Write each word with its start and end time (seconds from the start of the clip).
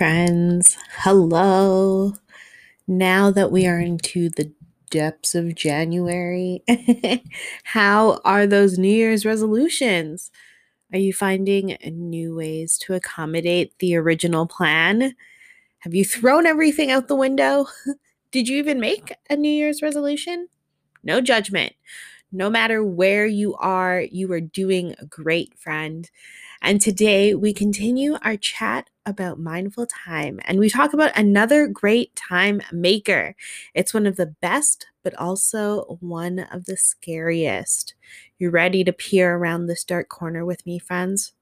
friends. 0.00 0.78
Hello. 1.00 2.14
Now 2.88 3.30
that 3.32 3.52
we 3.52 3.66
are 3.66 3.78
into 3.78 4.30
the 4.30 4.50
depths 4.88 5.34
of 5.34 5.54
January, 5.54 6.64
how 7.64 8.22
are 8.24 8.46
those 8.46 8.78
New 8.78 8.88
Year's 8.88 9.26
resolutions? 9.26 10.30
Are 10.94 10.98
you 10.98 11.12
finding 11.12 11.76
new 11.84 12.34
ways 12.34 12.78
to 12.78 12.94
accommodate 12.94 13.78
the 13.78 13.94
original 13.96 14.46
plan? 14.46 15.16
Have 15.80 15.94
you 15.94 16.06
thrown 16.06 16.46
everything 16.46 16.90
out 16.90 17.08
the 17.08 17.14
window? 17.14 17.66
Did 18.32 18.48
you 18.48 18.56
even 18.56 18.80
make 18.80 19.12
a 19.28 19.36
New 19.36 19.52
Year's 19.52 19.82
resolution? 19.82 20.48
No 21.04 21.20
judgment. 21.20 21.74
No 22.32 22.48
matter 22.48 22.82
where 22.82 23.26
you 23.26 23.54
are, 23.56 24.00
you 24.00 24.32
are 24.32 24.40
doing 24.40 24.94
great, 25.10 25.58
friend. 25.58 26.10
And 26.62 26.80
today 26.80 27.34
we 27.34 27.52
continue 27.52 28.16
our 28.22 28.36
chat 28.36 28.89
about 29.06 29.38
mindful 29.38 29.86
time 29.86 30.40
and 30.44 30.58
we 30.58 30.68
talk 30.68 30.92
about 30.92 31.16
another 31.16 31.66
great 31.66 32.14
time 32.14 32.60
maker. 32.70 33.34
It's 33.74 33.94
one 33.94 34.06
of 34.06 34.16
the 34.16 34.26
best, 34.26 34.86
but 35.02 35.14
also 35.14 35.98
one 36.00 36.40
of 36.40 36.66
the 36.66 36.76
scariest. 36.76 37.94
You 38.38 38.50
ready 38.50 38.84
to 38.84 38.92
peer 38.92 39.36
around 39.36 39.66
this 39.66 39.84
dark 39.84 40.08
corner 40.08 40.44
with 40.44 40.64
me, 40.66 40.78
friends? 40.78 41.32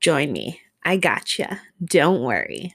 Join 0.00 0.32
me. 0.32 0.60
I 0.84 0.96
gotcha. 0.96 1.60
Don't 1.84 2.22
worry. 2.22 2.74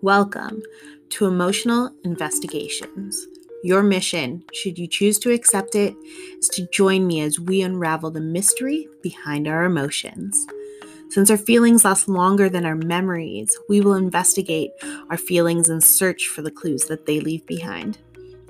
Welcome 0.00 0.62
to 1.10 1.26
Emotional 1.26 1.94
Investigations. 2.04 3.26
Your 3.64 3.84
mission, 3.84 4.42
should 4.52 4.76
you 4.76 4.88
choose 4.88 5.20
to 5.20 5.30
accept 5.30 5.76
it, 5.76 5.94
is 6.38 6.48
to 6.48 6.66
join 6.72 7.06
me 7.06 7.20
as 7.20 7.38
we 7.38 7.62
unravel 7.62 8.10
the 8.10 8.20
mystery 8.20 8.88
behind 9.02 9.46
our 9.46 9.62
emotions. 9.62 10.46
Since 11.10 11.30
our 11.30 11.36
feelings 11.36 11.84
last 11.84 12.08
longer 12.08 12.48
than 12.48 12.66
our 12.66 12.74
memories, 12.74 13.56
we 13.68 13.80
will 13.80 13.94
investigate 13.94 14.72
our 15.10 15.16
feelings 15.16 15.68
and 15.68 15.84
search 15.84 16.26
for 16.26 16.42
the 16.42 16.50
clues 16.50 16.86
that 16.86 17.06
they 17.06 17.20
leave 17.20 17.46
behind. 17.46 17.98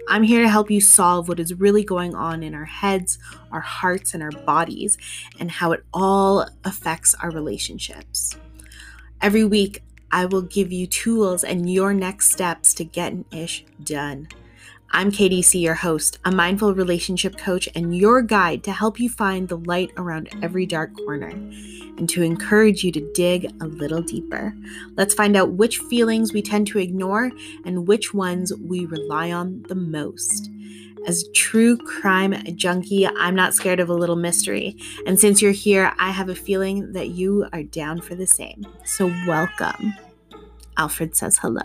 I'm 0.09 0.23
here 0.23 0.41
to 0.43 0.49
help 0.49 0.71
you 0.71 0.81
solve 0.81 1.29
what 1.29 1.41
is 1.41 1.55
really 1.55 1.85
going 1.85 2.15
on 2.15 2.43
in 2.43 2.55
our 2.55 2.65
heads, 2.65 3.19
our 3.51 3.61
hearts, 3.61 4.15
and 4.15 4.23
our 4.23 4.31
bodies, 4.31 4.97
and 5.39 5.51
how 5.51 5.73
it 5.73 5.85
all 5.93 6.49
affects 6.65 7.15
our 7.17 7.31
relationships. 7.31 8.35
Every 9.21 9.45
week, 9.45 9.83
I 10.11 10.25
will 10.25 10.43
give 10.43 10.73
you 10.73 10.87
tools 10.87 11.45
and 11.45 11.71
your 11.71 11.93
next 11.93 12.31
steps 12.31 12.73
to 12.75 12.85
get 12.85 13.13
an 13.13 13.25
ish 13.31 13.65
done. 13.83 14.29
I'm 14.95 15.11
KDC, 15.11 15.59
your 15.63 15.75
host, 15.75 16.19
a 16.27 16.31
mindful 16.31 16.75
relationship 16.75 17.39
coach, 17.39 17.67
and 17.75 17.97
your 17.97 18.21
guide 18.21 18.63
to 18.65 18.73
help 18.73 19.01
you 19.01 19.09
find 19.09 19.49
the 19.49 19.57
light 19.57 19.91
around 19.97 20.29
every 20.43 20.67
dark 20.67 20.95
corner 21.07 21.31
and 21.31 22.07
to 22.11 22.23
encourage 22.23 22.85
you 22.85 22.93
to 22.93 23.13
dig 23.15 23.51
a 23.63 23.67
little 23.67 24.03
deeper. 24.03 24.55
Let's 24.95 25.15
find 25.15 25.35
out 25.35 25.53
which 25.53 25.79
feelings 25.79 26.35
we 26.35 26.43
tend 26.43 26.67
to 26.69 26.79
ignore 26.79 27.31
and 27.65 27.89
which 27.89 28.13
ones 28.13 28.53
we 28.55 28.85
rely 28.85 29.33
on 29.33 29.63
the 29.69 29.75
most. 29.75 30.51
As 31.07 31.25
true 31.35 31.79
crime 31.79 32.35
junkie, 32.55 33.07
I'm 33.07 33.35
not 33.35 33.55
scared 33.55 33.81
of 33.81 33.89
a 33.89 33.95
little 33.95 34.17
mystery. 34.17 34.77
And 35.07 35.19
since 35.19 35.41
you're 35.41 35.53
here, 35.53 35.95
I 35.99 36.11
have 36.11 36.29
a 36.29 36.35
feeling 36.35 36.93
that 36.93 37.09
you 37.09 37.49
are 37.55 37.63
down 37.63 38.03
for 38.03 38.15
the 38.15 38.27
same. 38.27 38.67
So, 38.85 39.07
welcome. 39.27 39.95
Alfred 40.77 41.17
says 41.17 41.39
hello. 41.39 41.63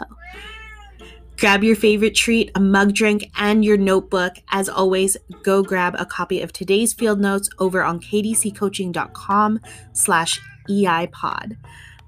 Grab 1.38 1.64
your 1.64 1.76
favorite 1.76 2.16
treat, 2.16 2.50
a 2.56 2.60
mug 2.60 2.96
drink, 2.96 3.30
and 3.38 3.64
your 3.64 3.78
notebook. 3.78 4.34
As 4.50 4.68
always, 4.68 5.16
go 5.44 5.62
grab 5.62 5.96
a 6.00 6.06
copy 6.06 6.42
of 6.42 6.52
today's 6.52 6.94
field 6.94 7.20
notes 7.20 7.48
over 7.60 7.84
on 7.84 8.00
kdccoaching.com 8.00 9.60
slash 9.94 10.40
eipod. 10.68 11.58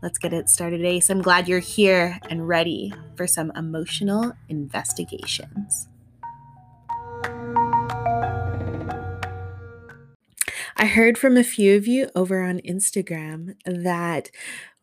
Let's 0.02 0.18
get 0.18 0.34
it 0.34 0.50
started, 0.50 0.84
Ace. 0.84 1.12
I'm 1.12 1.22
glad 1.22 1.48
you're 1.48 1.60
here 1.60 2.20
and 2.30 2.48
ready 2.48 2.92
for 3.16 3.28
some 3.28 3.52
emotional 3.56 4.34
investigations. 4.48 5.88
I 10.82 10.86
heard 10.86 11.18
from 11.18 11.36
a 11.36 11.44
few 11.44 11.76
of 11.76 11.88
you 11.88 12.10
over 12.16 12.42
on 12.42 12.62
Instagram 12.62 13.56
that 13.66 14.32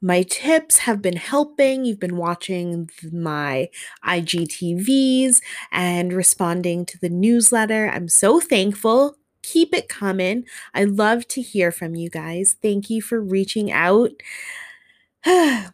my 0.01 0.23
tips 0.23 0.79
have 0.79 1.01
been 1.01 1.17
helping. 1.17 1.85
You've 1.85 2.01
been 2.01 2.17
watching 2.17 2.91
my 3.13 3.69
IGTVs 4.05 5.41
and 5.73 6.13
responding 6.13 6.85
to 6.87 6.99
the 6.99 7.09
newsletter. 7.09 7.89
I'm 7.89 8.09
so 8.09 8.41
thankful. 8.41 9.17
Keep 9.43 9.75
it 9.75 9.89
coming. 9.89 10.45
I 10.75 10.85
love 10.85 11.27
to 11.29 11.41
hear 11.41 11.73
from 11.73 11.95
you 11.95 12.11
guys. 12.11 12.57
Thank 12.61 12.91
you 12.91 13.01
for 13.01 13.21
reaching 13.21 13.73
out. 13.73 14.11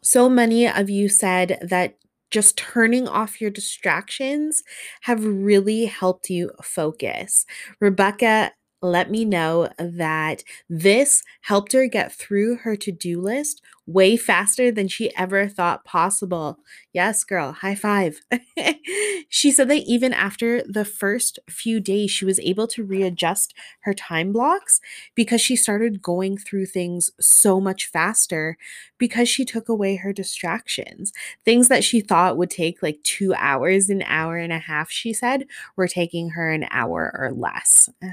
so 0.00 0.28
many 0.28 0.68
of 0.68 0.88
you 0.88 1.08
said 1.08 1.58
that 1.62 1.96
just 2.30 2.56
turning 2.58 3.08
off 3.08 3.40
your 3.40 3.50
distractions 3.50 4.62
have 5.02 5.24
really 5.24 5.86
helped 5.86 6.28
you 6.30 6.50
focus. 6.62 7.46
Rebecca 7.80 8.52
let 8.80 9.10
me 9.10 9.24
know 9.24 9.68
that 9.78 10.44
this 10.68 11.22
helped 11.42 11.72
her 11.72 11.86
get 11.86 12.12
through 12.12 12.56
her 12.58 12.76
to 12.76 12.92
do 12.92 13.20
list 13.20 13.60
way 13.88 14.18
faster 14.18 14.70
than 14.70 14.86
she 14.86 15.14
ever 15.16 15.48
thought 15.48 15.84
possible. 15.84 16.58
Yes, 16.92 17.24
girl, 17.24 17.52
high 17.52 17.74
five. 17.74 18.20
she 19.30 19.50
said 19.50 19.68
that 19.68 19.82
even 19.86 20.12
after 20.12 20.62
the 20.62 20.84
first 20.84 21.38
few 21.48 21.80
days, 21.80 22.10
she 22.10 22.26
was 22.26 22.38
able 22.40 22.66
to 22.68 22.84
readjust 22.84 23.54
her 23.80 23.94
time 23.94 24.30
blocks 24.30 24.80
because 25.14 25.40
she 25.40 25.56
started 25.56 26.02
going 26.02 26.36
through 26.36 26.66
things 26.66 27.10
so 27.18 27.60
much 27.60 27.86
faster 27.86 28.58
because 28.98 29.28
she 29.28 29.44
took 29.44 29.70
away 29.70 29.96
her 29.96 30.12
distractions. 30.12 31.12
Things 31.46 31.68
that 31.68 31.82
she 31.82 32.00
thought 32.02 32.36
would 32.36 32.50
take 32.50 32.82
like 32.82 33.02
two 33.04 33.32
hours, 33.34 33.88
an 33.88 34.02
hour 34.02 34.36
and 34.36 34.52
a 34.52 34.58
half, 34.58 34.90
she 34.90 35.14
said, 35.14 35.46
were 35.76 35.88
taking 35.88 36.30
her 36.30 36.50
an 36.50 36.66
hour 36.70 37.10
or 37.18 37.32
less. 37.32 37.88
Ugh. 38.02 38.10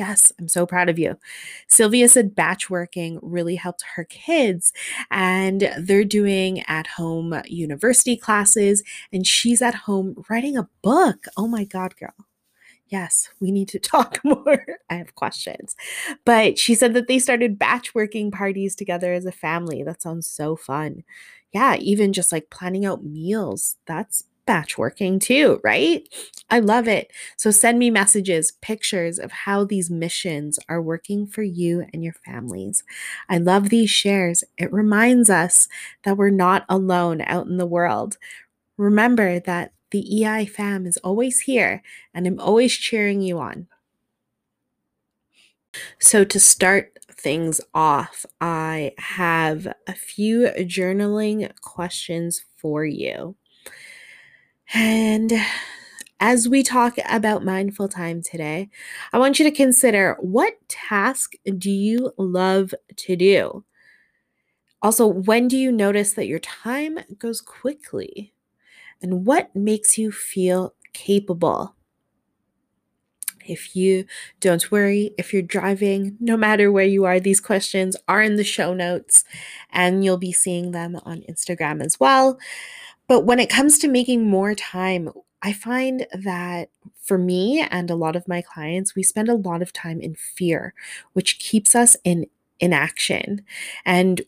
Yes, 0.00 0.32
I'm 0.38 0.48
so 0.48 0.64
proud 0.64 0.88
of 0.88 0.98
you. 0.98 1.16
Sylvia 1.68 2.08
said 2.08 2.34
batch 2.34 2.70
working 2.70 3.18
really 3.20 3.56
helped 3.56 3.84
her 3.96 4.04
kids, 4.04 4.72
and 5.10 5.70
they're 5.78 6.04
doing 6.04 6.62
at 6.68 6.86
home 6.86 7.38
university 7.46 8.16
classes, 8.16 8.82
and 9.12 9.26
she's 9.26 9.60
at 9.60 9.74
home 9.74 10.14
writing 10.30 10.56
a 10.56 10.68
book. 10.82 11.26
Oh 11.36 11.46
my 11.46 11.64
God, 11.64 11.96
girl. 11.96 12.14
Yes, 12.88 13.30
we 13.40 13.52
need 13.52 13.68
to 13.68 13.78
talk 13.80 14.20
more. 14.24 14.64
I 14.90 14.94
have 14.94 15.14
questions. 15.14 15.76
But 16.24 16.58
she 16.58 16.74
said 16.74 16.94
that 16.94 17.08
they 17.08 17.18
started 17.18 17.58
batch 17.58 17.94
working 17.94 18.30
parties 18.30 18.76
together 18.76 19.12
as 19.14 19.26
a 19.26 19.32
family. 19.32 19.82
That 19.82 20.02
sounds 20.02 20.30
so 20.30 20.56
fun. 20.56 21.04
Yeah, 21.52 21.76
even 21.76 22.12
just 22.12 22.32
like 22.32 22.50
planning 22.50 22.86
out 22.86 23.04
meals. 23.04 23.76
That's 23.86 24.24
batch 24.46 24.78
working 24.78 25.18
too, 25.18 25.60
right? 25.62 26.02
I 26.50 26.58
love 26.60 26.88
it. 26.88 27.12
So 27.36 27.50
send 27.50 27.78
me 27.78 27.90
messages, 27.90 28.52
pictures 28.60 29.18
of 29.18 29.30
how 29.32 29.64
these 29.64 29.90
missions 29.90 30.58
are 30.68 30.82
working 30.82 31.26
for 31.26 31.42
you 31.42 31.86
and 31.92 32.02
your 32.02 32.14
families. 32.24 32.82
I 33.28 33.38
love 33.38 33.68
these 33.68 33.90
shares. 33.90 34.42
It 34.58 34.72
reminds 34.72 35.30
us 35.30 35.68
that 36.04 36.16
we're 36.16 36.30
not 36.30 36.64
alone 36.68 37.20
out 37.22 37.46
in 37.46 37.56
the 37.56 37.66
world. 37.66 38.16
Remember 38.76 39.40
that 39.40 39.72
the 39.92 40.22
EI 40.24 40.46
fam 40.46 40.86
is 40.86 40.96
always 40.98 41.40
here 41.42 41.82
and 42.14 42.26
I'm 42.26 42.40
always 42.40 42.72
cheering 42.74 43.22
you 43.22 43.38
on. 43.38 43.68
So, 46.00 46.24
to 46.24 46.40
start 46.40 46.98
things 47.12 47.60
off, 47.74 48.26
I 48.40 48.92
have 48.98 49.72
a 49.86 49.94
few 49.94 50.48
journaling 50.58 51.50
questions 51.60 52.44
for 52.56 52.84
you. 52.84 53.36
And 54.72 55.32
as 56.20 56.48
we 56.48 56.62
talk 56.62 56.94
about 57.08 57.44
mindful 57.44 57.88
time 57.88 58.22
today, 58.22 58.68
I 59.12 59.18
want 59.18 59.38
you 59.38 59.44
to 59.44 59.50
consider 59.50 60.16
what 60.20 60.54
task 60.68 61.32
do 61.58 61.70
you 61.70 62.12
love 62.16 62.74
to 62.96 63.16
do? 63.16 63.64
Also, 64.82 65.06
when 65.06 65.48
do 65.48 65.56
you 65.56 65.72
notice 65.72 66.14
that 66.14 66.26
your 66.26 66.38
time 66.38 66.98
goes 67.18 67.40
quickly? 67.40 68.32
And 69.02 69.26
what 69.26 69.54
makes 69.56 69.98
you 69.98 70.12
feel 70.12 70.74
capable? 70.92 71.74
If 73.46 73.74
you 73.74 74.04
don't 74.40 74.70
worry, 74.70 75.12
if 75.18 75.32
you're 75.32 75.42
driving, 75.42 76.16
no 76.20 76.36
matter 76.36 76.70
where 76.70 76.84
you 76.84 77.04
are, 77.04 77.18
these 77.18 77.40
questions 77.40 77.96
are 78.06 78.22
in 78.22 78.36
the 78.36 78.44
show 78.44 78.74
notes 78.74 79.24
and 79.72 80.04
you'll 80.04 80.18
be 80.18 80.32
seeing 80.32 80.70
them 80.70 80.96
on 81.04 81.22
Instagram 81.28 81.82
as 81.82 81.98
well. 81.98 82.38
But 83.10 83.24
when 83.24 83.40
it 83.40 83.50
comes 83.50 83.76
to 83.80 83.88
making 83.88 84.30
more 84.30 84.54
time, 84.54 85.10
I 85.42 85.52
find 85.52 86.06
that 86.12 86.70
for 87.02 87.18
me 87.18 87.60
and 87.68 87.90
a 87.90 87.96
lot 87.96 88.14
of 88.14 88.28
my 88.28 88.40
clients, 88.40 88.94
we 88.94 89.02
spend 89.02 89.28
a 89.28 89.34
lot 89.34 89.62
of 89.62 89.72
time 89.72 90.00
in 90.00 90.14
fear, 90.14 90.74
which 91.12 91.40
keeps 91.40 91.74
us 91.74 91.96
in 92.04 92.26
inaction. 92.60 93.44
And 93.84 94.22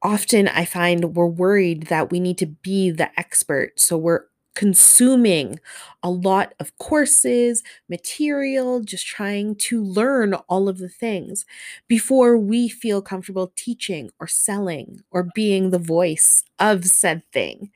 often 0.00 0.46
I 0.46 0.64
find 0.64 1.16
we're 1.16 1.26
worried 1.26 1.88
that 1.88 2.12
we 2.12 2.20
need 2.20 2.38
to 2.38 2.46
be 2.46 2.92
the 2.92 3.10
expert. 3.18 3.80
So 3.80 3.98
we're 3.98 4.26
consuming 4.58 5.60
a 6.02 6.10
lot 6.10 6.52
of 6.58 6.76
courses, 6.78 7.62
material, 7.88 8.80
just 8.80 9.06
trying 9.06 9.54
to 9.54 9.80
learn 9.80 10.34
all 10.48 10.68
of 10.68 10.78
the 10.78 10.88
things 10.88 11.44
before 11.86 12.36
we 12.36 12.68
feel 12.68 13.00
comfortable 13.00 13.52
teaching 13.54 14.10
or 14.18 14.26
selling 14.26 14.98
or 15.12 15.28
being 15.32 15.70
the 15.70 15.78
voice 15.78 16.42
of 16.58 16.84
said 16.84 17.22
thing. 17.32 17.70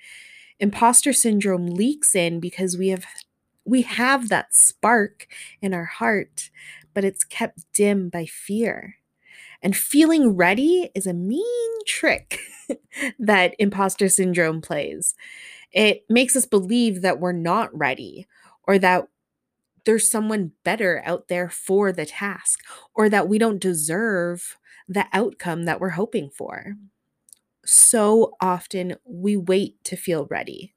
Imposter 0.58 1.12
syndrome 1.12 1.68
leaks 1.68 2.16
in 2.16 2.40
because 2.40 2.76
we 2.76 2.88
have 2.88 3.06
we 3.64 3.82
have 3.82 4.28
that 4.28 4.52
spark 4.52 5.28
in 5.60 5.72
our 5.72 5.84
heart, 5.84 6.50
but 6.94 7.04
it's 7.04 7.22
kept 7.22 7.60
dim 7.72 8.08
by 8.08 8.26
fear. 8.26 8.96
And 9.62 9.76
feeling 9.76 10.36
ready 10.36 10.90
is 10.94 11.06
a 11.06 11.14
mean 11.14 11.70
trick 11.86 12.40
that 13.20 13.54
imposter 13.60 14.08
syndrome 14.08 14.60
plays. 14.60 15.14
It 15.72 16.04
makes 16.08 16.36
us 16.36 16.46
believe 16.46 17.02
that 17.02 17.20
we're 17.20 17.32
not 17.32 17.76
ready 17.76 18.26
or 18.64 18.78
that 18.78 19.08
there's 19.84 20.10
someone 20.10 20.52
better 20.64 21.02
out 21.04 21.28
there 21.28 21.48
for 21.48 21.92
the 21.92 22.06
task 22.06 22.60
or 22.94 23.08
that 23.08 23.28
we 23.28 23.38
don't 23.38 23.60
deserve 23.60 24.56
the 24.88 25.06
outcome 25.12 25.64
that 25.64 25.80
we're 25.80 25.90
hoping 25.90 26.30
for. 26.30 26.74
So 27.64 28.34
often 28.40 28.96
we 29.04 29.36
wait 29.36 29.82
to 29.84 29.96
feel 29.96 30.26
ready. 30.30 30.74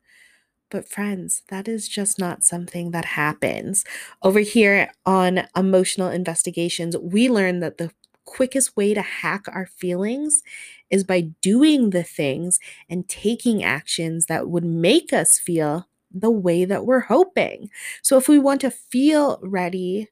But, 0.72 0.90
friends, 0.90 1.44
that 1.50 1.68
is 1.68 1.88
just 1.88 2.20
not 2.20 2.44
something 2.44 2.92
that 2.92 3.06
happens. 3.06 3.86
Over 4.24 4.40
here 4.40 4.92
on 5.06 5.48
Emotional 5.56 6.10
Investigations, 6.10 6.98
we 6.98 7.30
learn 7.30 7.60
that 7.60 7.78
the 7.78 7.92
quickest 8.26 8.76
way 8.76 8.94
to 8.94 9.02
hack 9.02 9.46
our 9.48 9.66
feelings 9.68 10.42
is 10.90 11.04
by 11.04 11.22
doing 11.42 11.92
the 11.92 12.04
things 12.04 12.60
and 12.90 13.08
taking 13.08 13.64
actions 13.64 14.26
that 14.28 14.50
would 14.50 14.66
make 14.66 15.14
us 15.14 15.40
feel 15.40 15.88
the 16.12 16.32
way 16.32 16.66
that 16.66 16.86
we're 16.86 17.02
hoping. 17.02 17.70
So, 18.02 18.18
if 18.18 18.28
we 18.30 18.40
want 18.40 18.62
to 18.62 18.72
feel 18.72 19.40
ready, 19.42 20.10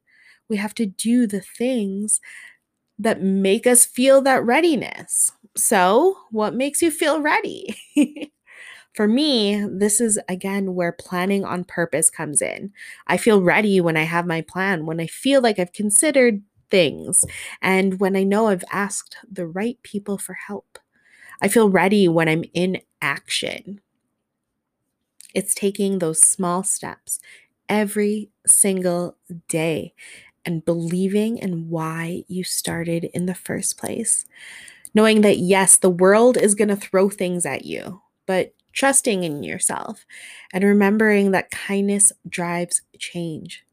we 0.50 0.58
have 0.58 0.76
to 0.76 0.86
do 0.86 1.28
the 1.28 1.42
things 1.42 2.20
that 3.00 3.22
make 3.22 3.66
us 3.68 3.86
feel 3.86 4.22
that 4.22 4.46
readiness. 4.46 5.32
So, 5.56 6.18
what 6.32 6.56
makes 6.56 6.82
you 6.82 6.92
feel 6.92 7.22
ready? 7.22 7.76
For 8.94 9.08
me, 9.08 9.66
this 9.72 10.00
is 10.00 10.20
again 10.30 10.76
where 10.76 10.92
planning 10.92 11.46
on 11.46 11.64
purpose 11.64 12.10
comes 12.10 12.42
in. 12.42 12.72
I 13.08 13.18
feel 13.18 13.42
ready 13.42 13.82
when 13.82 13.98
I 13.98 14.04
have 14.04 14.28
my 14.28 14.42
plan, 14.42 14.86
when 14.86 15.00
I 15.00 15.08
feel 15.08 15.42
like 15.42 15.60
I've 15.60 15.74
considered 15.74 16.42
things, 16.74 17.24
and 17.62 18.00
when 18.00 18.16
I 18.16 18.24
know 18.24 18.48
I've 18.48 18.64
asked 18.72 19.18
the 19.32 19.46
right 19.46 19.78
people 19.84 20.18
for 20.18 20.34
help. 20.34 20.80
I 21.40 21.48
feel 21.48 21.70
ready 21.70 22.08
when 22.08 22.28
I'm 22.28 22.46
in 22.52 22.82
action. 23.00 23.80
It's 25.36 25.54
taking 25.54 26.00
those 26.00 26.20
small 26.20 26.64
steps 26.64 27.20
every 27.70 28.32
single 28.48 29.18
day 29.48 29.94
and 30.44 30.66
believing 30.66 31.38
in 31.38 31.70
why 31.70 32.24
you 32.28 32.44
started 32.44 33.04
in 33.14 33.28
the 33.28 33.36
first 33.36 33.78
place. 33.78 34.26
Knowing 34.96 35.22
that, 35.22 35.38
yes, 35.38 35.78
the 35.78 35.92
world 35.92 36.38
is 36.38 36.56
going 36.56 36.70
to 36.70 36.76
throw 36.76 37.08
things 37.08 37.46
at 37.46 37.66
you, 37.66 38.02
but 38.26 38.56
trusting 38.74 39.24
in 39.24 39.44
yourself 39.44 40.08
and 40.52 40.64
remembering 40.64 41.30
that 41.32 41.52
kindness 41.52 42.12
drives 42.28 42.82
change. 42.98 43.64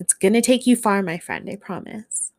It's 0.00 0.14
going 0.14 0.34
to 0.34 0.40
take 0.40 0.66
you 0.66 0.76
far, 0.76 1.02
my 1.02 1.18
friend, 1.18 1.46
I 1.50 1.56
promise. 1.56 2.32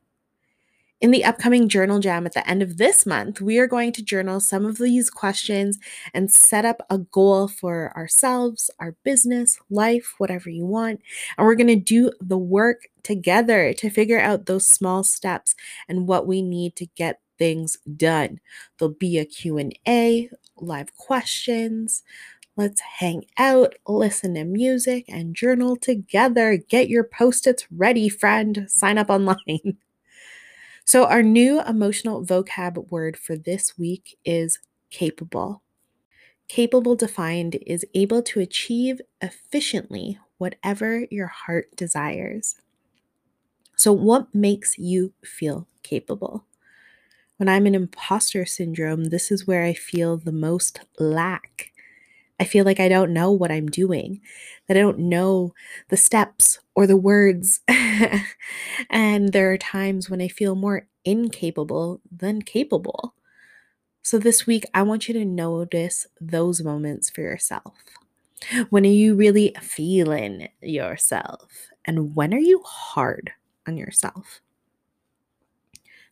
In 1.02 1.12
the 1.12 1.24
upcoming 1.24 1.70
journal 1.70 2.00
jam 2.00 2.26
at 2.26 2.34
the 2.34 2.48
end 2.48 2.62
of 2.62 2.76
this 2.76 3.06
month, 3.06 3.40
we 3.40 3.58
are 3.58 3.68
going 3.68 3.94
to 3.94 4.04
journal 4.04 4.42
some 4.42 4.66
of 4.66 4.78
these 4.80 5.10
questions 5.10 5.80
and 6.14 6.30
set 6.30 6.66
up 6.66 6.86
a 6.90 6.98
goal 6.98 7.48
for 7.48 7.96
ourselves, 7.96 8.70
our 8.82 8.98
business, 9.06 9.58
life, 9.70 10.16
whatever 10.18 10.50
you 10.50 10.66
want. 10.66 11.00
And 11.38 11.48
we're 11.48 11.56
going 11.56 11.68
to 11.68 11.78
do 11.78 12.12
the 12.20 12.38
work 12.38 12.90
together 13.02 13.72
to 13.76 13.90
figure 13.90 14.20
out 14.20 14.46
those 14.46 14.68
small 14.68 15.06
steps 15.06 15.56
and 15.88 16.06
what 16.06 16.28
we 16.28 16.42
need 16.42 16.76
to 16.76 16.88
get 16.98 17.22
things 17.38 17.78
done. 17.96 18.42
There'll 18.78 18.94
be 18.94 19.18
a 19.18 19.26
Q&A, 19.26 20.30
live 20.58 20.98
questions. 20.98 22.04
Let's 22.58 22.82
hang 22.82 23.24
out, 23.38 23.76
listen 23.88 24.34
to 24.34 24.44
music, 24.44 25.06
and 25.08 25.34
journal 25.34 25.78
together. 25.78 26.58
Get 26.58 26.90
your 26.90 27.06
post 27.06 27.48
its 27.48 27.66
ready, 27.72 28.10
friend. 28.10 28.66
Sign 28.68 28.98
up 28.98 29.10
online. 29.10 29.78
So, 30.90 31.06
our 31.06 31.22
new 31.22 31.62
emotional 31.62 32.26
vocab 32.26 32.90
word 32.90 33.16
for 33.16 33.38
this 33.38 33.78
week 33.78 34.18
is 34.26 34.58
capable. 34.90 35.62
Capable 36.48 36.96
defined 36.96 37.60
is 37.68 37.86
able 37.94 38.24
to 38.24 38.40
achieve 38.40 39.00
efficiently 39.22 40.18
whatever 40.40 41.06
your 41.12 41.28
heart 41.28 41.76
desires. 41.76 42.56
So, 43.76 43.94
what 43.94 44.34
makes 44.34 44.80
you 44.80 45.14
feel 45.24 45.68
capable? 45.84 46.48
When 47.38 47.48
I'm 47.48 47.68
in 47.68 47.76
imposter 47.76 48.48
syndrome, 48.48 49.12
this 49.12 49.30
is 49.30 49.46
where 49.46 49.64
I 49.64 49.74
feel 49.74 50.18
the 50.18 50.32
most 50.32 50.80
lack. 50.98 51.72
I 52.40 52.46
feel 52.46 52.66
like 52.66 52.80
I 52.80 52.88
don't 52.88 53.14
know 53.14 53.32
what 53.32 53.52
I'm 53.52 53.68
doing, 53.68 54.22
that 54.68 54.78
I 54.78 54.80
don't 54.80 55.00
know 55.00 55.54
the 55.90 55.98
steps 55.98 56.60
or 56.74 56.88
the 56.88 56.98
words. 56.98 57.60
and 58.90 59.34
there 59.34 59.52
are 59.52 59.58
times 59.58 60.10
when 60.10 60.22
I 60.22 60.30
feel 60.30 60.56
more 60.56 60.88
incapable 61.04 62.02
than 62.10 62.42
capable. 62.42 63.14
So 64.02 64.18
this 64.18 64.48
week, 64.48 64.66
I 64.74 64.84
want 64.84 65.08
you 65.08 65.14
to 65.16 65.26
notice 65.26 66.08
those 66.22 66.64
moments 66.64 67.10
for 67.10 67.22
yourself. 67.22 67.74
When 68.70 68.86
are 68.86 68.90
you 68.90 69.16
really 69.16 69.54
feeling 69.62 70.48
yourself? 70.62 71.70
And 71.84 72.16
when 72.16 72.34
are 72.34 72.40
you 72.40 72.62
hard 72.66 73.32
on 73.68 73.78
yourself? 73.78 74.40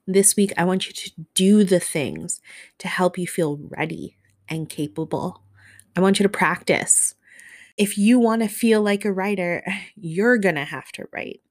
This 0.06 0.36
week, 0.36 0.52
I 0.58 0.66
want 0.66 0.88
you 0.88 0.94
to 0.94 1.12
do 1.34 1.64
the 1.64 1.80
things 1.80 2.42
to 2.80 2.88
help 2.88 3.18
you 3.18 3.28
feel 3.28 3.58
ready 3.62 4.18
and 4.50 4.70
capable. 4.70 5.42
I 5.98 6.00
want 6.00 6.20
you 6.20 6.24
to 6.24 6.30
practice. 6.30 7.16
If 7.76 7.98
you 7.98 8.20
want 8.20 8.44
to 8.44 8.48
feel 8.48 8.84
like 8.84 9.04
a 9.04 9.12
writer, 9.12 9.66
you're 9.96 10.38
going 10.38 10.56
to 10.56 10.64
have 10.64 10.92
to 10.94 11.08
write. 11.12 11.42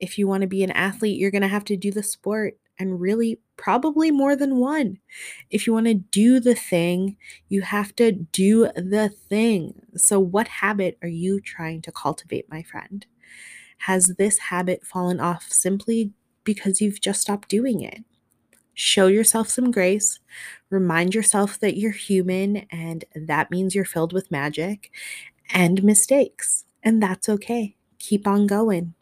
If 0.00 0.18
you 0.18 0.26
want 0.26 0.40
to 0.40 0.48
be 0.48 0.64
an 0.64 0.72
athlete, 0.72 1.18
you're 1.18 1.30
going 1.30 1.42
to 1.42 1.48
have 1.48 1.64
to 1.66 1.76
do 1.76 1.92
the 1.92 2.02
sport 2.02 2.58
and 2.76 3.00
really 3.00 3.38
probably 3.56 4.10
more 4.10 4.34
than 4.34 4.56
one. 4.56 4.98
If 5.48 5.64
you 5.64 5.72
want 5.72 5.86
to 5.86 5.94
do 5.94 6.40
the 6.40 6.56
thing, 6.56 7.16
you 7.48 7.62
have 7.62 7.94
to 7.96 8.10
do 8.10 8.64
the 8.74 9.10
thing. 9.28 9.80
So, 9.96 10.18
what 10.18 10.48
habit 10.48 10.98
are 11.00 11.08
you 11.08 11.40
trying 11.40 11.80
to 11.82 11.92
cultivate, 11.92 12.50
my 12.50 12.64
friend? 12.64 13.06
Has 13.78 14.16
this 14.18 14.38
habit 14.38 14.84
fallen 14.84 15.20
off 15.20 15.52
simply 15.52 16.10
because 16.42 16.80
you've 16.80 17.00
just 17.00 17.20
stopped 17.20 17.48
doing 17.48 17.80
it? 17.80 18.02
Show 18.74 19.06
yourself 19.06 19.48
some 19.48 19.70
grace. 19.70 20.18
Remind 20.70 21.14
yourself 21.14 21.58
that 21.60 21.76
you're 21.76 21.92
human 21.92 22.58
and 22.70 23.04
that 23.14 23.50
means 23.50 23.74
you're 23.74 23.84
filled 23.84 24.12
with 24.12 24.30
magic 24.30 24.90
and 25.50 25.82
mistakes. 25.84 26.64
And 26.82 27.02
that's 27.02 27.28
okay. 27.28 27.76
Keep 27.98 28.26
on 28.26 28.46
going. 28.46 28.94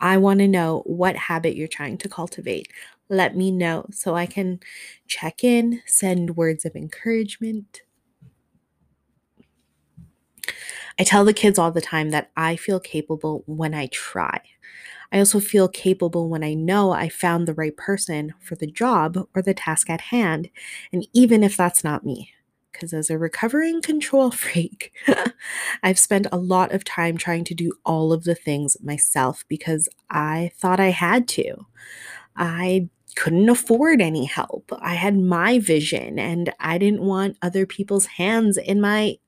I 0.00 0.18
want 0.18 0.40
to 0.40 0.48
know 0.48 0.82
what 0.86 1.16
habit 1.16 1.56
you're 1.56 1.68
trying 1.68 1.98
to 1.98 2.08
cultivate. 2.08 2.68
Let 3.08 3.36
me 3.36 3.50
know 3.50 3.86
so 3.90 4.14
I 4.14 4.26
can 4.26 4.60
check 5.06 5.42
in, 5.44 5.82
send 5.86 6.36
words 6.36 6.64
of 6.64 6.76
encouragement. 6.76 7.82
I 10.98 11.04
tell 11.04 11.24
the 11.24 11.32
kids 11.32 11.58
all 11.58 11.70
the 11.72 11.80
time 11.80 12.10
that 12.10 12.30
I 12.36 12.56
feel 12.56 12.80
capable 12.80 13.42
when 13.46 13.74
I 13.74 13.86
try. 13.86 14.40
I 15.14 15.20
also 15.20 15.38
feel 15.38 15.68
capable 15.68 16.28
when 16.28 16.42
I 16.42 16.54
know 16.54 16.90
I 16.90 17.08
found 17.08 17.46
the 17.46 17.54
right 17.54 17.76
person 17.76 18.34
for 18.40 18.56
the 18.56 18.66
job 18.66 19.28
or 19.32 19.42
the 19.42 19.54
task 19.54 19.88
at 19.88 20.00
hand, 20.00 20.50
and 20.92 21.06
even 21.12 21.44
if 21.44 21.56
that's 21.56 21.84
not 21.84 22.04
me. 22.04 22.32
Because 22.72 22.92
as 22.92 23.10
a 23.10 23.16
recovering 23.16 23.80
control 23.80 24.30
freak, 24.32 24.92
I've 25.84 26.00
spent 26.00 26.26
a 26.32 26.36
lot 26.36 26.72
of 26.72 26.82
time 26.82 27.16
trying 27.16 27.44
to 27.44 27.54
do 27.54 27.74
all 27.86 28.12
of 28.12 28.24
the 28.24 28.34
things 28.34 28.76
myself 28.82 29.44
because 29.46 29.88
I 30.10 30.50
thought 30.56 30.80
I 30.80 30.90
had 30.90 31.28
to. 31.28 31.54
I 32.36 32.88
couldn't 33.14 33.48
afford 33.48 34.00
any 34.00 34.24
help. 34.24 34.72
I 34.80 34.94
had 34.94 35.16
my 35.16 35.60
vision 35.60 36.18
and 36.18 36.52
I 36.58 36.78
didn't 36.78 37.02
want 37.02 37.38
other 37.40 37.66
people's 37.66 38.06
hands 38.06 38.56
in 38.56 38.80
my 38.80 39.18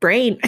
brain. 0.00 0.40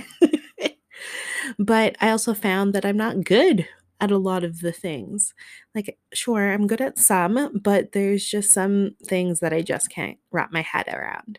but 1.60 1.94
I 2.00 2.10
also 2.10 2.34
found 2.34 2.72
that 2.72 2.84
I'm 2.84 2.96
not 2.96 3.22
good 3.22 3.68
at 4.04 4.11
a 4.11 4.18
lot 4.18 4.44
of 4.44 4.61
the 4.61 4.73
things. 4.73 5.34
Like, 5.75 5.99
sure, 6.12 6.52
I'm 6.52 6.66
good 6.66 6.80
at 6.80 6.99
some, 6.99 7.58
but 7.62 7.92
there's 7.92 8.25
just 8.25 8.52
some 8.52 8.96
things 9.04 9.40
that 9.40 9.52
I 9.52 9.62
just 9.62 9.90
can't 9.90 10.18
wrap 10.30 10.52
my 10.52 10.62
head 10.62 10.88
around. 10.88 11.38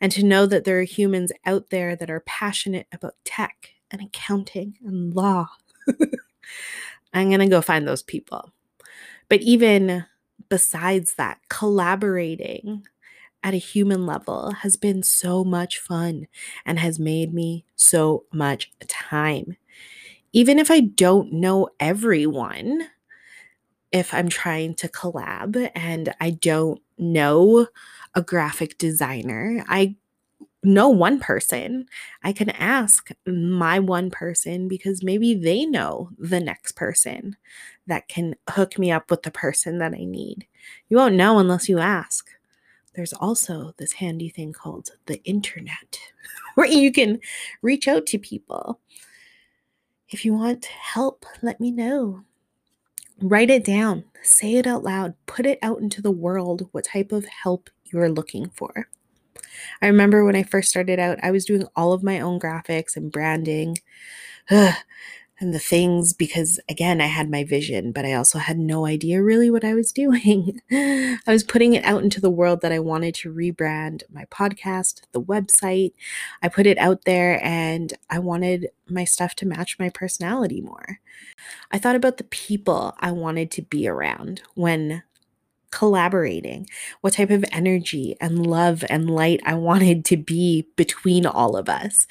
And 0.00 0.10
to 0.12 0.24
know 0.24 0.46
that 0.46 0.64
there 0.64 0.80
are 0.80 0.84
humans 0.84 1.32
out 1.46 1.70
there 1.70 1.94
that 1.96 2.10
are 2.10 2.20
passionate 2.26 2.88
about 2.92 3.14
tech 3.24 3.70
and 3.90 4.02
accounting 4.02 4.76
and 4.84 5.14
law. 5.14 5.48
I'm 7.14 7.28
going 7.28 7.40
to 7.40 7.46
go 7.46 7.60
find 7.60 7.86
those 7.86 8.02
people. 8.02 8.50
But 9.28 9.42
even 9.42 10.04
besides 10.48 11.14
that, 11.14 11.38
collaborating 11.48 12.84
at 13.42 13.54
a 13.54 13.58
human 13.58 14.06
level 14.06 14.52
has 14.60 14.76
been 14.76 15.02
so 15.02 15.44
much 15.44 15.78
fun 15.78 16.26
and 16.64 16.78
has 16.78 16.98
made 16.98 17.32
me 17.32 17.64
so 17.76 18.24
much 18.32 18.72
time. 18.88 19.56
Even 20.32 20.58
if 20.58 20.70
I 20.70 20.80
don't 20.80 21.32
know 21.32 21.68
everyone, 21.78 22.88
if 23.90 24.14
I'm 24.14 24.28
trying 24.28 24.74
to 24.76 24.88
collab 24.88 25.70
and 25.74 26.14
I 26.20 26.30
don't 26.30 26.80
know 26.98 27.66
a 28.14 28.22
graphic 28.22 28.78
designer, 28.78 29.64
I 29.68 29.96
know 30.64 30.88
one 30.88 31.20
person. 31.20 31.86
I 32.22 32.32
can 32.32 32.50
ask 32.50 33.10
my 33.26 33.78
one 33.80 34.10
person 34.10 34.68
because 34.68 35.02
maybe 35.02 35.34
they 35.34 35.66
know 35.66 36.10
the 36.18 36.40
next 36.40 36.72
person 36.72 37.36
that 37.86 38.08
can 38.08 38.36
hook 38.50 38.78
me 38.78 38.92
up 38.92 39.10
with 39.10 39.22
the 39.22 39.30
person 39.30 39.78
that 39.78 39.94
I 39.94 40.04
need. 40.04 40.46
You 40.88 40.98
won't 40.98 41.16
know 41.16 41.38
unless 41.38 41.68
you 41.68 41.78
ask. 41.78 42.28
There's 42.94 43.12
also 43.14 43.74
this 43.78 43.94
handy 43.94 44.28
thing 44.30 44.52
called 44.52 44.90
the 45.06 45.22
internet 45.24 45.98
where 46.56 46.68
you 46.68 46.92
can 46.92 47.20
reach 47.62 47.88
out 47.88 48.06
to 48.06 48.18
people. 48.18 48.80
If 50.12 50.26
you 50.26 50.34
want 50.34 50.66
help, 50.66 51.24
let 51.40 51.58
me 51.58 51.70
know. 51.70 52.24
Write 53.20 53.48
it 53.48 53.64
down, 53.64 54.04
say 54.22 54.56
it 54.56 54.66
out 54.66 54.82
loud, 54.82 55.14
put 55.26 55.46
it 55.46 55.58
out 55.62 55.80
into 55.80 56.02
the 56.02 56.10
world 56.10 56.68
what 56.72 56.84
type 56.84 57.12
of 57.12 57.24
help 57.24 57.70
you're 57.86 58.10
looking 58.10 58.50
for. 58.50 58.88
I 59.80 59.86
remember 59.86 60.24
when 60.24 60.36
I 60.36 60.42
first 60.42 60.68
started 60.68 60.98
out, 60.98 61.18
I 61.22 61.30
was 61.30 61.46
doing 61.46 61.66
all 61.76 61.94
of 61.94 62.02
my 62.02 62.20
own 62.20 62.38
graphics 62.38 62.94
and 62.94 63.10
branding. 63.10 63.78
Ugh, 64.50 64.74
and 65.42 65.52
the 65.52 65.58
things 65.58 66.12
because 66.12 66.58
again 66.68 67.00
I 67.00 67.06
had 67.06 67.30
my 67.30 67.44
vision 67.44 67.92
but 67.92 68.04
I 68.04 68.14
also 68.14 68.38
had 68.38 68.58
no 68.58 68.86
idea 68.86 69.22
really 69.22 69.50
what 69.50 69.64
I 69.64 69.74
was 69.74 69.92
doing. 69.92 70.60
I 70.70 71.18
was 71.26 71.44
putting 71.44 71.74
it 71.74 71.84
out 71.84 72.02
into 72.02 72.20
the 72.20 72.30
world 72.30 72.60
that 72.62 72.72
I 72.72 72.78
wanted 72.78 73.14
to 73.16 73.34
rebrand 73.34 74.04
my 74.10 74.24
podcast, 74.26 75.02
the 75.12 75.20
website. 75.20 75.92
I 76.42 76.48
put 76.48 76.66
it 76.66 76.78
out 76.78 77.04
there 77.04 77.44
and 77.44 77.92
I 78.08 78.20
wanted 78.20 78.68
my 78.88 79.04
stuff 79.04 79.34
to 79.36 79.46
match 79.46 79.78
my 79.78 79.90
personality 79.90 80.60
more. 80.60 81.00
I 81.70 81.78
thought 81.78 81.96
about 81.96 82.16
the 82.18 82.24
people 82.24 82.94
I 83.00 83.10
wanted 83.10 83.50
to 83.52 83.62
be 83.62 83.88
around 83.88 84.42
when 84.54 85.02
collaborating, 85.72 86.68
what 87.00 87.14
type 87.14 87.30
of 87.30 87.44
energy 87.50 88.14
and 88.20 88.46
love 88.46 88.84
and 88.88 89.10
light 89.10 89.40
I 89.44 89.54
wanted 89.54 90.04
to 90.06 90.16
be 90.16 90.68
between 90.76 91.26
all 91.26 91.56
of 91.56 91.68
us. 91.68 92.06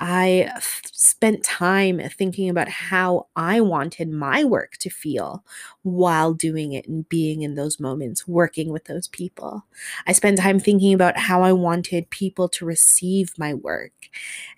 I 0.00 0.50
f- 0.56 0.82
spent 0.92 1.44
time 1.44 2.00
thinking 2.10 2.48
about 2.48 2.68
how 2.68 3.28
I 3.36 3.60
wanted 3.60 4.10
my 4.10 4.44
work 4.44 4.76
to 4.78 4.90
feel 4.90 5.44
while 5.82 6.34
doing 6.34 6.72
it 6.72 6.86
and 6.88 7.08
being 7.08 7.42
in 7.42 7.54
those 7.54 7.80
moments, 7.80 8.26
working 8.28 8.70
with 8.72 8.84
those 8.84 9.08
people. 9.08 9.64
I 10.06 10.12
spent 10.12 10.38
time 10.38 10.58
thinking 10.60 10.94
about 10.94 11.16
how 11.18 11.42
I 11.42 11.52
wanted 11.52 12.10
people 12.10 12.48
to 12.50 12.64
receive 12.64 13.38
my 13.38 13.54
work 13.54 13.92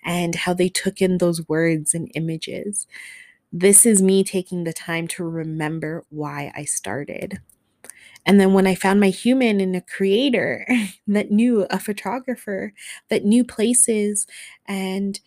and 0.03 0.35
how 0.35 0.53
they 0.53 0.69
took 0.69 1.01
in 1.01 1.17
those 1.17 1.47
words 1.47 1.93
and 1.93 2.11
images. 2.15 2.87
This 3.51 3.85
is 3.85 4.01
me 4.01 4.23
taking 4.23 4.63
the 4.63 4.73
time 4.73 5.07
to 5.09 5.23
remember 5.23 6.05
why 6.09 6.51
I 6.55 6.65
started. 6.65 7.39
And 8.27 8.39
then 8.39 8.53
when 8.53 8.67
I 8.67 8.75
found 8.75 8.99
my 8.99 9.09
human 9.09 9.61
and 9.61 9.75
a 9.75 9.81
creator 9.81 10.67
that 11.07 11.31
knew 11.31 11.65
a 11.69 11.79
photographer, 11.79 12.73
that 13.09 13.25
knew 13.25 13.45
places, 13.45 14.27
and 14.67 15.19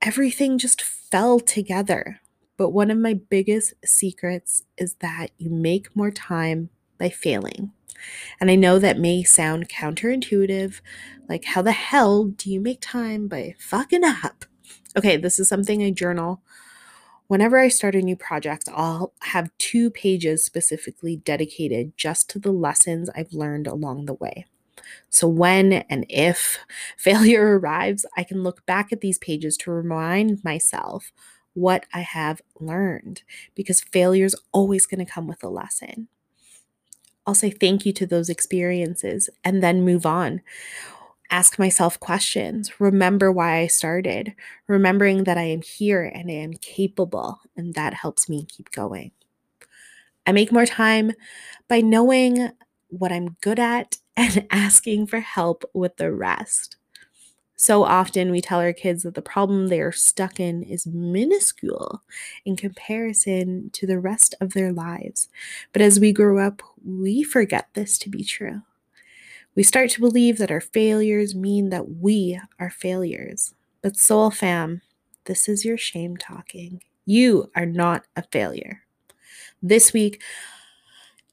everything 0.00 0.58
just 0.58 0.82
fell 0.82 1.40
together. 1.40 2.20
But 2.56 2.70
one 2.70 2.90
of 2.90 2.98
my 2.98 3.14
biggest 3.14 3.74
secrets 3.84 4.62
is 4.78 4.94
that 5.00 5.32
you 5.38 5.50
make 5.50 5.96
more 5.96 6.10
time 6.10 6.70
by 6.98 7.10
failing. 7.10 7.72
And 8.40 8.50
I 8.50 8.54
know 8.54 8.78
that 8.78 8.98
may 8.98 9.24
sound 9.24 9.68
counterintuitive. 9.68 10.80
Like, 11.28 11.44
how 11.46 11.62
the 11.62 11.72
hell 11.72 12.24
do 12.26 12.50
you 12.50 12.60
make 12.60 12.80
time 12.80 13.28
by 13.28 13.54
fucking 13.58 14.04
up? 14.04 14.46
Okay, 14.96 15.16
this 15.16 15.38
is 15.38 15.48
something 15.48 15.82
I 15.82 15.90
journal 15.90 16.42
Whenever 17.30 17.60
I 17.60 17.68
start 17.68 17.94
a 17.94 18.02
new 18.02 18.16
project, 18.16 18.68
I'll 18.74 19.12
have 19.20 19.56
two 19.56 19.88
pages 19.88 20.44
specifically 20.44 21.14
dedicated 21.14 21.96
just 21.96 22.28
to 22.30 22.40
the 22.40 22.50
lessons 22.50 23.08
I've 23.14 23.32
learned 23.32 23.68
along 23.68 24.06
the 24.06 24.14
way. 24.14 24.46
So, 25.10 25.28
when 25.28 25.72
and 25.88 26.04
if 26.08 26.58
failure 26.98 27.56
arrives, 27.56 28.04
I 28.16 28.24
can 28.24 28.42
look 28.42 28.66
back 28.66 28.92
at 28.92 29.00
these 29.00 29.16
pages 29.16 29.56
to 29.58 29.70
remind 29.70 30.42
myself 30.42 31.12
what 31.54 31.86
I 31.94 32.00
have 32.00 32.42
learned 32.58 33.22
because 33.54 33.80
failure 33.80 34.24
is 34.24 34.34
always 34.50 34.84
going 34.84 35.06
to 35.06 35.12
come 35.12 35.28
with 35.28 35.44
a 35.44 35.48
lesson. 35.48 36.08
I'll 37.28 37.36
say 37.36 37.50
thank 37.50 37.86
you 37.86 37.92
to 37.92 38.06
those 38.06 38.28
experiences 38.28 39.30
and 39.44 39.62
then 39.62 39.84
move 39.84 40.04
on 40.04 40.40
ask 41.30 41.58
myself 41.58 42.00
questions, 42.00 42.80
remember 42.80 43.30
why 43.32 43.58
I 43.58 43.66
started, 43.68 44.34
remembering 44.68 45.24
that 45.24 45.38
I 45.38 45.44
am 45.44 45.62
here 45.62 46.04
and 46.04 46.30
I 46.30 46.34
am 46.34 46.54
capable, 46.54 47.40
and 47.56 47.74
that 47.74 47.94
helps 47.94 48.28
me 48.28 48.46
keep 48.48 48.70
going. 48.72 49.12
I 50.26 50.32
make 50.32 50.52
more 50.52 50.66
time 50.66 51.12
by 51.68 51.80
knowing 51.80 52.50
what 52.88 53.12
I'm 53.12 53.36
good 53.40 53.58
at 53.58 53.98
and 54.16 54.46
asking 54.50 55.06
for 55.06 55.20
help 55.20 55.64
with 55.74 55.96
the 55.96 56.12
rest. 56.12 56.76
So 57.56 57.84
often 57.84 58.30
we 58.30 58.40
tell 58.40 58.60
our 58.60 58.72
kids 58.72 59.02
that 59.02 59.14
the 59.14 59.22
problem 59.22 59.68
they 59.68 59.80
are 59.80 59.92
stuck 59.92 60.40
in 60.40 60.62
is 60.62 60.86
minuscule 60.86 62.02
in 62.44 62.56
comparison 62.56 63.70
to 63.74 63.86
the 63.86 64.00
rest 64.00 64.34
of 64.40 64.54
their 64.54 64.72
lives. 64.72 65.28
But 65.72 65.82
as 65.82 66.00
we 66.00 66.12
grow 66.12 66.38
up, 66.44 66.62
we 66.84 67.22
forget 67.22 67.68
this 67.74 67.98
to 67.98 68.10
be 68.10 68.24
true. 68.24 68.62
We 69.60 69.64
start 69.64 69.90
to 69.90 70.00
believe 70.00 70.38
that 70.38 70.50
our 70.50 70.62
failures 70.62 71.34
mean 71.34 71.68
that 71.68 71.96
we 71.96 72.40
are 72.58 72.70
failures. 72.70 73.52
But, 73.82 73.94
Soul 73.94 74.30
Fam, 74.30 74.80
this 75.26 75.50
is 75.50 75.66
your 75.66 75.76
shame 75.76 76.16
talking. 76.16 76.82
You 77.04 77.50
are 77.54 77.66
not 77.66 78.04
a 78.16 78.22
failure. 78.22 78.84
This 79.62 79.92
week, 79.92 80.22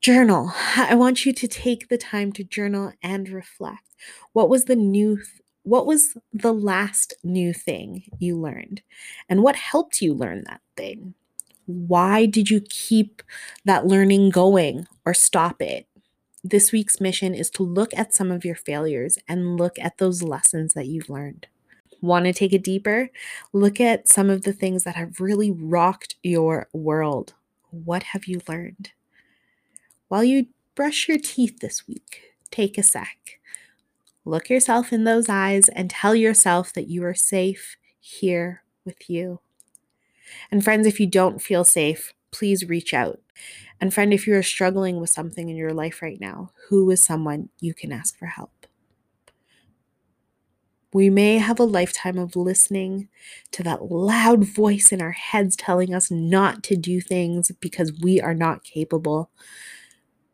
journal. 0.02 0.52
I 0.76 0.94
want 0.96 1.26
you 1.26 1.32
to 1.32 1.48
take 1.48 1.88
the 1.88 1.98
time 1.98 2.34
to 2.34 2.44
journal 2.44 2.92
and 3.02 3.30
reflect. 3.30 3.96
What 4.34 4.50
was 4.50 4.66
the 4.66 4.76
new 4.76 5.16
th- 5.16 5.28
what 5.64 5.86
was 5.86 6.18
the 6.34 6.54
last 6.54 7.14
new 7.24 7.54
thing 7.54 8.04
you 8.20 8.38
learned? 8.38 8.82
And 9.30 9.42
what 9.42 9.56
helped 9.56 10.02
you 10.02 10.14
learn 10.14 10.44
that 10.48 10.60
thing? 10.76 11.14
Why 11.66 12.26
did 12.26 12.50
you 12.50 12.60
keep 12.60 13.24
that 13.64 13.88
learning 13.88 14.32
going 14.32 14.86
or 15.06 15.14
stop 15.14 15.62
it? 15.62 15.88
This 16.44 16.72
week's 16.72 17.02
mission 17.02 17.34
is 17.34 17.50
to 17.52 17.64
look 17.64 17.94
at 17.96 18.14
some 18.14 18.32
of 18.32 18.46
your 18.46 18.56
failures 18.56 19.18
and 19.28 19.58
look 19.58 19.78
at 19.80 19.98
those 19.98 20.24
lessons 20.24 20.74
that 20.74 20.88
you've 20.88 21.10
learned. 21.10 21.48
Want 22.02 22.26
to 22.26 22.34
take 22.34 22.54
it 22.54 22.64
deeper? 22.64 23.10
Look 23.54 23.82
at 23.82 24.08
some 24.08 24.30
of 24.30 24.44
the 24.44 24.54
things 24.54 24.84
that 24.84 24.96
have 24.96 25.20
really 25.20 25.52
rocked 25.52 26.16
your 26.22 26.70
world. 26.72 27.34
What 27.72 28.04
have 28.04 28.26
you 28.26 28.42
learned? 28.48 28.92
While 30.08 30.24
you 30.24 30.48
brush 30.76 31.08
your 31.08 31.18
teeth 31.18 31.60
this 31.60 31.88
week, 31.88 32.34
take 32.52 32.78
a 32.78 32.84
sec. 32.84 33.40
Look 34.26 34.50
yourself 34.50 34.94
in 34.94 35.06
those 35.06 35.28
eyes 35.30 35.70
and 35.70 35.90
tell 35.90 36.14
yourself 36.14 36.72
that 36.74 36.88
you 36.88 37.04
are 37.04 37.16
safe 37.16 37.78
here 38.00 38.62
with 38.86 39.10
you. 39.10 39.40
And 40.52 40.64
friends, 40.64 40.86
if 40.86 41.00
you 41.00 41.08
don't 41.08 41.42
feel 41.42 41.64
safe, 41.64 42.14
please 42.32 42.68
reach 42.68 42.94
out. 42.94 43.20
And 43.80 43.94
friend, 43.94 44.14
if 44.14 44.26
you're 44.26 44.44
struggling 44.44 45.00
with 45.00 45.10
something 45.10 45.50
in 45.50 45.56
your 45.56 45.74
life 45.74 46.02
right 46.02 46.20
now, 46.20 46.52
who 46.70 46.90
is 46.90 47.04
someone 47.04 47.50
you 47.60 47.74
can 47.74 47.92
ask 47.92 48.18
for 48.18 48.26
help? 48.28 48.66
We 50.94 51.10
may 51.10 51.38
have 51.38 51.60
a 51.60 51.64
lifetime 51.64 52.18
of 52.18 52.36
listening 52.36 53.10
to 53.52 53.62
that 53.64 53.92
loud 53.92 54.46
voice 54.46 54.92
in 54.92 55.02
our 55.02 55.12
heads 55.12 55.56
telling 55.56 55.94
us 55.94 56.10
not 56.10 56.64
to 56.64 56.76
do 56.76 57.02
things 57.02 57.52
because 57.60 57.94
we 58.02 58.20
are 58.22 58.34
not 58.34 58.64
capable. 58.64 59.30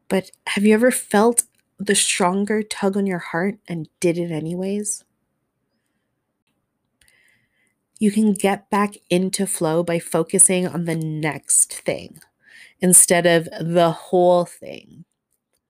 But 0.08 0.32
have 0.48 0.64
you 0.64 0.74
ever 0.74 0.92
felt 0.92 1.44
the 1.80 1.96
stronger 1.96 2.62
tug 2.62 2.96
on 2.96 3.08
your 3.08 3.20
heart 3.20 3.58
and 3.68 3.90
did 4.00 4.18
it 4.18 4.32
anyways? 4.32 5.04
You 8.00 8.12
can 8.12 8.34
get 8.34 8.70
back 8.70 8.96
into 9.10 9.48
flow 9.48 9.84
by 9.84 10.00
focusing 10.00 10.68
on 10.68 10.86
the 10.86 10.96
next 10.96 11.74
thing 11.74 12.20
instead 12.84 13.26
of 13.26 13.46
the 13.60 13.90
whole 13.92 14.46
thing. 14.46 15.06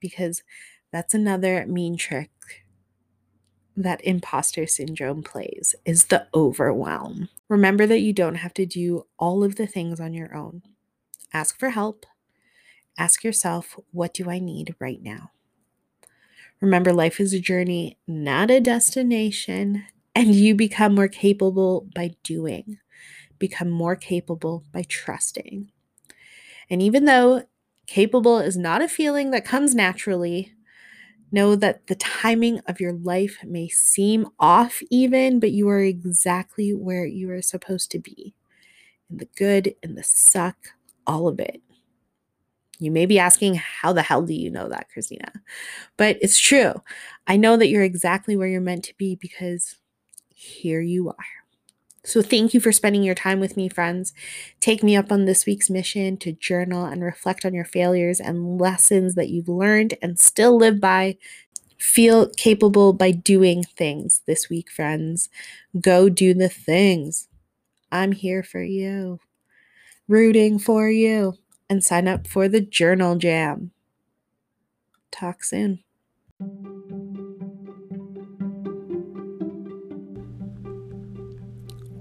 Because 0.01 0.43
that's 0.91 1.13
another 1.13 1.65
mean 1.65 1.95
trick 1.95 2.31
that 3.75 4.03
imposter 4.03 4.67
syndrome 4.67 5.23
plays 5.23 5.75
is 5.85 6.05
the 6.05 6.27
overwhelm. 6.35 7.29
Remember 7.49 7.87
that 7.87 8.01
you 8.01 8.13
don't 8.13 8.35
have 8.35 8.53
to 8.55 8.65
do 8.65 9.05
all 9.17 9.43
of 9.43 9.55
the 9.55 9.65
things 9.67 9.99
on 9.99 10.13
your 10.13 10.35
own. 10.35 10.61
Ask 11.33 11.57
for 11.57 11.69
help. 11.71 12.05
Ask 12.97 13.23
yourself, 13.23 13.79
what 13.91 14.13
do 14.13 14.29
I 14.29 14.39
need 14.39 14.75
right 14.79 15.01
now? 15.01 15.31
Remember, 16.61 16.93
life 16.93 17.19
is 17.19 17.33
a 17.33 17.39
journey, 17.39 17.97
not 18.07 18.51
a 18.51 18.61
destination, 18.61 19.85
and 20.15 20.35
you 20.35 20.55
become 20.55 20.95
more 20.95 21.07
capable 21.07 21.87
by 21.95 22.15
doing, 22.23 22.77
become 23.39 23.69
more 23.69 23.95
capable 23.95 24.63
by 24.71 24.83
trusting. 24.87 25.72
And 26.73 26.81
even 26.81 27.05
though 27.05 27.45
capable 27.87 28.39
is 28.39 28.57
not 28.57 28.81
a 28.81 28.89
feeling 28.89 29.31
that 29.31 29.45
comes 29.45 29.75
naturally, 29.75 30.51
Know 31.33 31.55
that 31.55 31.87
the 31.87 31.95
timing 31.95 32.59
of 32.67 32.79
your 32.79 32.93
life 32.93 33.39
may 33.43 33.67
seem 33.67 34.27
off, 34.39 34.81
even, 34.91 35.39
but 35.39 35.51
you 35.51 35.67
are 35.67 35.79
exactly 35.79 36.75
where 36.75 37.07
you 37.07 37.31
are 37.31 37.41
supposed 37.41 37.89
to 37.89 37.99
be 37.99 38.35
in 39.09 39.17
the 39.17 39.27
good, 39.35 39.73
in 39.81 39.95
the 39.95 40.03
suck, 40.03 40.57
all 41.07 41.27
of 41.27 41.39
it. 41.39 41.63
You 42.79 42.91
may 42.91 43.07
be 43.07 43.17
asking, 43.17 43.55
how 43.55 43.93
the 43.93 44.03
hell 44.03 44.21
do 44.21 44.35
you 44.35 44.51
know 44.51 44.69
that, 44.69 44.89
Christina? 44.89 45.31
But 45.97 46.19
it's 46.21 46.39
true. 46.39 46.75
I 47.25 47.37
know 47.37 47.57
that 47.57 47.69
you're 47.69 47.83
exactly 47.83 48.37
where 48.37 48.47
you're 48.47 48.61
meant 48.61 48.85
to 48.85 48.97
be 48.97 49.15
because 49.15 49.77
here 50.35 50.81
you 50.81 51.09
are. 51.09 51.42
So, 52.05 52.21
thank 52.21 52.53
you 52.53 52.59
for 52.59 52.73
spending 52.73 53.03
your 53.03 53.15
time 53.15 53.39
with 53.39 53.55
me, 53.55 53.69
friends. 53.69 54.13
Take 54.59 54.83
me 54.83 54.95
up 54.95 55.11
on 55.11 55.25
this 55.25 55.45
week's 55.45 55.69
mission 55.69 56.17
to 56.17 56.33
journal 56.33 56.85
and 56.85 57.01
reflect 57.01 57.45
on 57.45 57.53
your 57.53 57.65
failures 57.65 58.19
and 58.19 58.59
lessons 58.59 59.15
that 59.15 59.29
you've 59.29 59.47
learned 59.47 59.95
and 60.01 60.19
still 60.19 60.57
live 60.57 60.81
by. 60.81 61.17
Feel 61.77 62.29
capable 62.29 62.93
by 62.93 63.11
doing 63.11 63.63
things 63.63 64.21
this 64.25 64.49
week, 64.49 64.71
friends. 64.71 65.29
Go 65.79 66.09
do 66.09 66.33
the 66.33 66.49
things. 66.49 67.27
I'm 67.91 68.13
here 68.13 68.43
for 68.43 68.63
you, 68.63 69.19
rooting 70.07 70.59
for 70.59 70.89
you, 70.89 71.35
and 71.69 71.83
sign 71.83 72.07
up 72.07 72.27
for 72.27 72.49
the 72.49 72.61
Journal 72.61 73.15
Jam. 73.17 73.71
Talk 75.11 75.43
soon. 75.43 75.83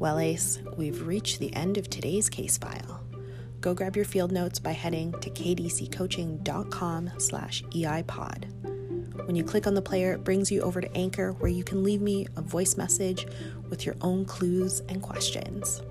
Well, 0.02 0.18
Ace, 0.18 0.58
we've 0.76 1.06
reached 1.06 1.38
the 1.38 1.54
end 1.54 1.78
of 1.78 1.88
today's 1.88 2.28
case 2.28 2.58
file. 2.58 3.04
Go 3.60 3.72
grab 3.72 3.94
your 3.94 4.04
field 4.04 4.32
notes 4.32 4.58
by 4.58 4.72
heading 4.72 5.12
to 5.20 5.30
kdccoaching.com 5.30 7.10
slash 7.18 7.62
eipod. 7.62 9.26
When 9.26 9.36
you 9.36 9.44
click 9.44 9.68
on 9.68 9.74
the 9.74 9.80
player, 9.80 10.14
it 10.14 10.24
brings 10.24 10.50
you 10.50 10.60
over 10.62 10.80
to 10.80 10.96
Anchor 10.96 11.34
where 11.34 11.52
you 11.52 11.62
can 11.62 11.84
leave 11.84 12.00
me 12.00 12.26
a 12.34 12.42
voice 12.42 12.76
message 12.76 13.28
with 13.70 13.86
your 13.86 13.94
own 14.00 14.24
clues 14.24 14.80
and 14.88 15.00
questions. 15.00 15.82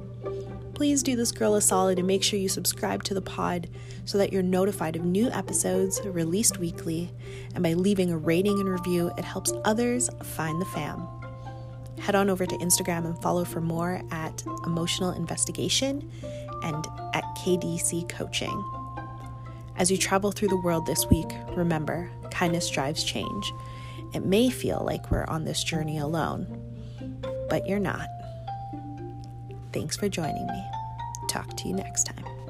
Please 0.74 1.04
do 1.04 1.16
this 1.16 1.32
girl 1.32 1.56
a 1.56 1.62
solid 1.62 1.98
and 1.98 2.06
make 2.06 2.22
sure 2.22 2.38
you 2.38 2.50
subscribe 2.50 3.04
to 3.04 3.14
the 3.14 3.22
pod 3.22 3.70
so 4.04 4.18
that 4.18 4.34
you're 4.34 4.44
notified 4.44 4.98
of 4.98 5.06
new 5.06 5.30
episodes 5.30 6.02
released 6.04 6.58
weekly. 6.58 7.14
And 7.56 7.64
by 7.64 7.76
leaving 7.76 8.12
a 8.12 8.18
rating 8.18 8.60
and 8.60 8.68
review, 8.68 9.14
it 9.18 9.24
helps 9.24 9.54
others 9.64 10.10
find 10.22 10.60
the 10.60 10.66
fam 10.66 11.21
head 12.00 12.16
on 12.16 12.30
over 12.30 12.46
to 12.46 12.56
Instagram 12.58 13.06
and 13.06 13.20
follow 13.22 13.44
for 13.44 13.62
more 13.62 14.02
at 14.12 14.44
Emotional 14.66 15.12
Investigation 15.12 16.10
and 16.64 16.86
at 17.14 17.24
KDC 17.38 18.10
Coaching. 18.10 18.64
As 19.78 19.90
you 19.90 19.98
travel 19.98 20.32
through 20.32 20.50
the 20.50 20.62
world 20.62 20.86
this 20.86 21.08
week, 21.10 21.30
remember 21.56 22.10
kindness 22.30 22.70
drives 22.70 23.04
change. 23.04 23.52
It 24.14 24.26
may 24.26 24.50
feel 24.50 24.84
like 24.86 25.10
we're 25.10 25.26
on 25.26 25.46
this 25.46 25.64
journey 25.64 25.98
alone, 25.98 26.46
but 27.50 27.68
you're 27.68 27.80
not. 27.80 28.08
Thanks 29.74 29.96
for 29.96 30.10
joining 30.10 30.46
me. 30.48 30.64
Talk 31.30 31.56
to 31.58 31.68
you 31.68 31.74
next 31.74 32.04
time. 32.04 32.41